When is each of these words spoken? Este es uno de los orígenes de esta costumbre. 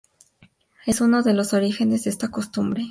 Este 0.79 0.89
es 0.89 1.01
uno 1.01 1.21
de 1.21 1.35
los 1.35 1.53
orígenes 1.53 2.05
de 2.05 2.09
esta 2.09 2.31
costumbre. 2.31 2.79